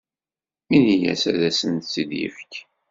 [0.75, 2.51] Ini-as ad asent-t-id-yefk.